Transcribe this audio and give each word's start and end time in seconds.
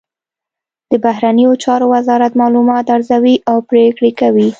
د 0.89 0.93
بهرنیو 1.05 1.59
چارو 1.63 1.85
وزارت 1.95 2.31
معلومات 2.41 2.85
ارزوي 2.95 3.35
او 3.49 3.57
پریکړه 3.69 4.11
کوي 4.19 4.47